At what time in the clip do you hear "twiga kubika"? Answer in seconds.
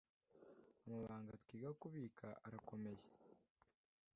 1.41-2.27